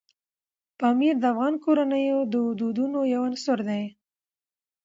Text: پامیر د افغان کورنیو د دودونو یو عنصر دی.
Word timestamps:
پامیر 0.79 1.15
د 1.19 1.23
افغان 1.33 1.53
کورنیو 1.63 2.19
د 2.33 2.35
دودونو 2.59 2.99
یو 3.13 3.21
عنصر 3.29 3.57
دی. 3.69 3.83